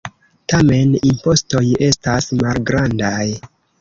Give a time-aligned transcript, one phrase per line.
[0.53, 3.25] Tamen, impostoj estas malgrandaj.